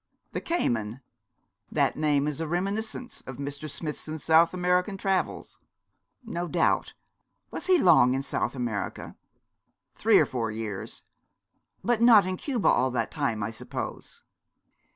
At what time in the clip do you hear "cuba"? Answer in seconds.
12.35-12.67